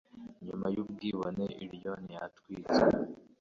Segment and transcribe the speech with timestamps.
[0.45, 2.81] nyuma yubwibone Ilïón yatwitswe